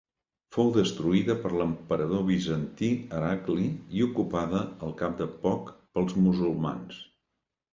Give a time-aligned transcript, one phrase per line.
[0.55, 3.67] Fou destruïda per l'emperador bizantí Heracli
[3.99, 6.99] i ocupada al cap de poc pels musulmans.